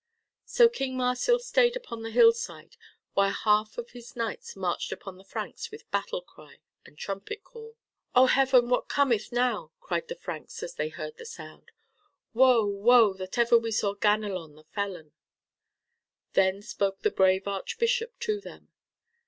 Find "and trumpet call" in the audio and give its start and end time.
6.87-7.75